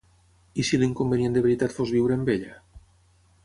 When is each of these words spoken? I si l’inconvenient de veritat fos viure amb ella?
I 0.61 0.65
si 0.69 0.79
l’inconvenient 0.83 1.37
de 1.37 1.45
veritat 1.47 1.77
fos 1.77 1.95
viure 1.99 2.17
amb 2.19 2.35
ella? 2.39 2.59